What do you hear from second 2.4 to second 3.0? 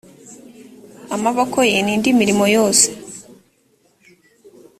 yose